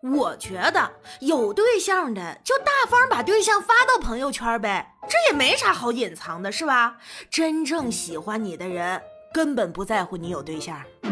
[0.00, 6.98] 我觉得有对象的就大方把对象发到朋友圈呗，这也没啥好隐藏的，是吧？
[7.28, 9.02] 真正喜欢你的人
[9.34, 10.80] 根本不在乎你有对象。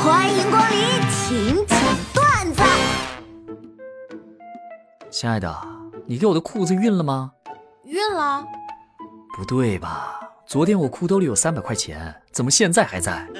[0.00, 0.78] 欢迎光临，
[1.10, 1.76] 请讲
[2.14, 2.62] 段子。
[5.10, 5.52] 亲爱的，
[6.06, 7.32] 你给我的裤子熨了吗？
[7.84, 8.44] 熨了。
[9.36, 10.20] 不对吧？
[10.46, 13.26] 昨天我裤兜里有三百块钱，怎么现在还在？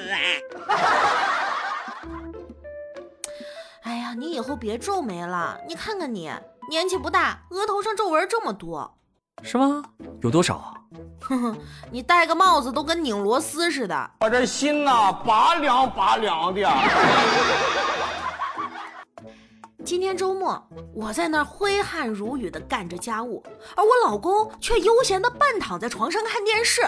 [4.39, 6.31] 以后别皱眉了，你看看你，
[6.69, 8.97] 年纪不大，额头上皱纹这么多，
[9.43, 9.83] 是吗？
[10.21, 10.73] 有多少啊？
[11.19, 11.57] 哼哼，
[11.91, 16.61] 你戴个帽子都跟拧螺丝似的，我这心呐拔凉拔凉的。
[19.83, 23.43] 今天周末，我在那儿挥汗如雨的干着家务，
[23.75, 26.81] 而我老公却悠闲的半躺在床上看电视，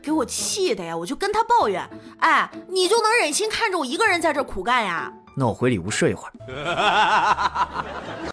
[0.00, 0.96] 给我气的呀！
[0.96, 1.82] 我就跟他抱怨
[2.20, 6.32] ：“哎，你就能忍心看着我一个人在这苦干呀？”那我回里屋睡一会儿。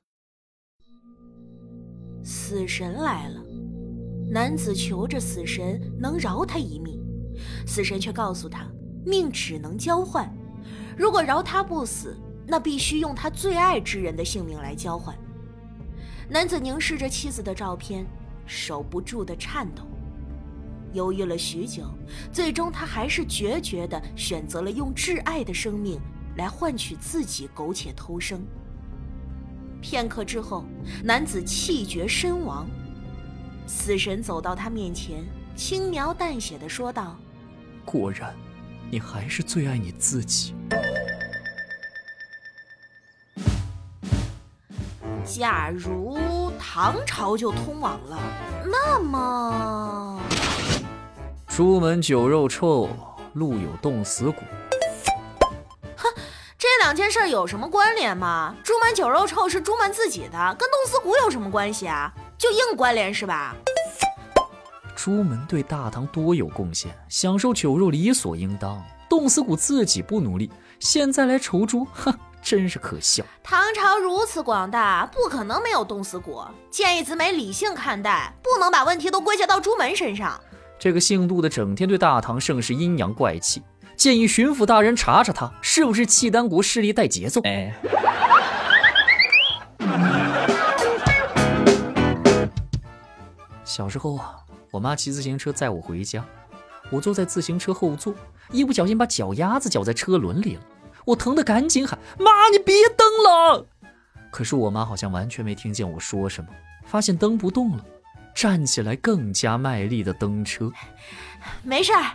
[2.24, 3.42] 死神来了，
[4.30, 7.00] 男子求着死神能饶他一命，
[7.66, 8.68] 死神却告诉他，
[9.06, 10.32] 命只能交换，
[10.98, 15.16] 如果饶他不死，那必须用他最爱之人的性命来交换。
[16.28, 18.06] 男子凝视着妻子的照片，
[18.46, 19.84] 手不住的颤抖，
[20.94, 21.84] 犹豫了许久，
[22.32, 26.00] 最终他还是决绝的选择了用挚爱的生命。
[26.40, 28.42] 来换取自己苟且偷生。
[29.82, 30.64] 片刻之后，
[31.04, 32.66] 男子气绝身亡。
[33.68, 35.24] 死神走到他面前，
[35.54, 37.18] 轻描淡写的说道
[37.84, 38.34] ：“果然，
[38.90, 40.56] 你还是最爱你自己。”
[45.26, 46.18] 假如
[46.58, 48.18] 唐朝就通往了，
[48.66, 50.20] 那么……
[51.48, 52.90] 朱门酒肉臭，
[53.34, 54.42] 路有冻死骨。
[56.90, 58.56] 两件事有什么关联吗？
[58.64, 62.12] 朱门酒肉臭是朱门自己的，跟冻死骨有什么关系啊？
[62.36, 63.56] 就硬关联是吧？
[64.96, 68.84] 朱门对大唐多有贡献，享受酒肉理所应当。
[69.08, 70.50] 冻死骨自己不努力，
[70.80, 73.24] 现在来仇朱， 哼，真是可笑。
[73.44, 76.44] 唐朝如此广大，不可能没有冻死骨。
[76.72, 80.42] 建议子美理性看待，不能把问题都归结到朱门身上。
[80.80, 83.62] 这个姓杜的整天对大唐盛世阴阳怪气。
[84.00, 87.42] 建议巡抚大人查查他是不是契丹国势力带节奏。
[87.42, 87.76] 哎，
[93.66, 94.38] 小时候啊，
[94.72, 96.24] 我妈骑自行车载我回家，
[96.90, 98.16] 我坐在自行车后座，
[98.52, 100.62] 一不小心把脚丫子绞在车轮里了，
[101.04, 103.68] 我疼得赶紧喊：“妈，你别蹬了！”
[104.32, 106.50] 可是我妈好像完全没听见我说什么，
[106.86, 107.84] 发现蹬不动了，
[108.34, 110.72] 站起来更加卖力的蹬车。
[111.64, 112.14] 没事儿，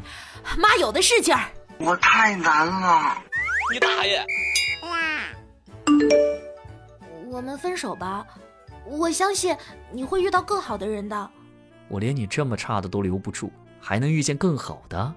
[0.57, 1.51] 妈有的是劲儿。
[1.79, 3.19] 我太难了，
[3.73, 4.25] 你大爷！
[7.31, 8.27] 我们分手吧，
[8.87, 9.57] 我相信
[9.91, 11.31] 你会遇到更好的人的。
[11.89, 15.15] 我连你这么差的都留不住，还能遇见更好的？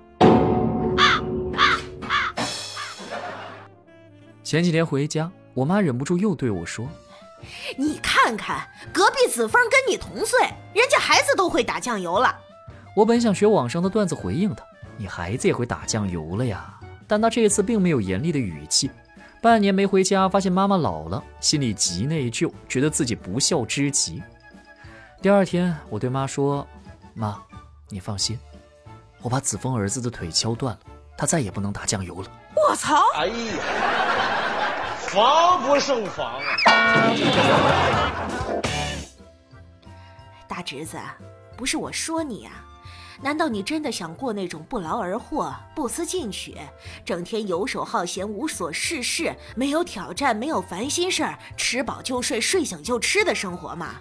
[4.43, 6.87] 前几天回家，我妈忍不住又对我说
[7.77, 10.39] ：“你看看隔壁子枫跟你同岁，
[10.73, 12.35] 人家孩子都会打酱油了。”
[12.95, 14.65] 我本想学网上的段子回应他。
[14.97, 16.73] 你孩子也会打酱油了呀？
[17.07, 18.91] 但他这次并没有严厉的语气。
[19.41, 24.21] 半年没回家，发现妈妈老了，心里极内疚，觉得自己不孝之极。
[25.21, 26.67] 第二天，我对妈说
[27.13, 27.41] ：“妈，
[27.87, 28.37] 你放心，
[29.21, 30.79] 我把子枫儿子的腿敲断了，
[31.15, 32.31] 他再也不能打酱油了。”
[32.67, 32.95] 我操！
[33.15, 33.33] 哎呀，
[35.07, 37.13] 防不胜防啊！
[40.47, 40.97] 大侄子，
[41.55, 42.51] 不是我说你呀。
[43.21, 46.55] 难道你真的想过那种不劳而获、不思进取、
[47.03, 53.95] 整天游手好闲、无所事事、没有挑战、没有烦心事儿、吃饱就睡、睡醒就吃的生活吗？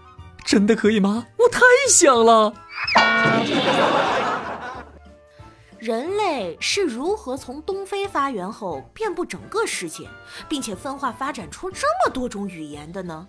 [0.44, 1.26] 真的可以吗？
[1.38, 2.54] 我太想了。
[5.78, 10.08] 人类是如何从东非发源后遍布整个世界，
[10.48, 13.26] 并且分化发展出这么多种语言的呢？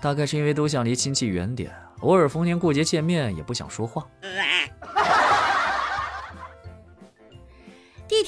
[0.00, 4.06] 大概是因为都想离亲戚远点，偶尔逢年过节见面也不想说话。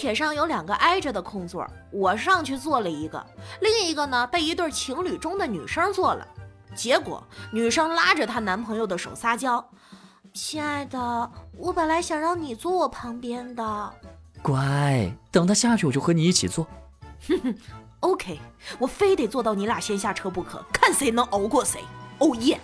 [0.01, 3.23] 铁上有两个挨着的空座，我上去坐了一个，
[3.61, 6.27] 另一个呢被一对情侣中的女生坐了。
[6.75, 9.63] 结果女生拉着她男朋友的手撒娇
[10.33, 13.95] ：“亲爱的，我本来想让你坐我旁边的。”
[14.41, 16.67] 乖，等他下去我就和你一起坐。
[17.29, 17.55] 哼哼
[18.01, 18.41] ，OK，
[18.79, 21.85] 我非得坐到你俩先下车不可，看谁能熬过谁。
[22.21, 22.59] 哦耶！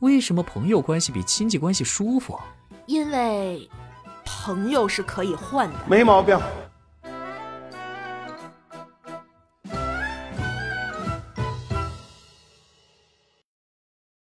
[0.00, 2.38] 为什么朋友关系比亲戚关系舒服？
[2.84, 3.66] 因为。
[4.44, 6.38] 朋友是可以换的，没毛病。